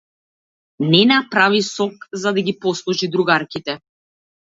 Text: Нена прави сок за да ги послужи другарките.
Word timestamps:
Нена 0.91 1.19
прави 1.31 1.61
сок 1.75 1.93
за 2.23 2.33
да 2.33 2.41
ги 2.41 2.59
послужи 2.59 3.07
другарките. 3.07 3.79